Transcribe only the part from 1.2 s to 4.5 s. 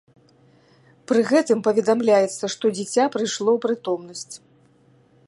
гэтым паведамляецца, што дзіця прыйшло ў прытомнасць.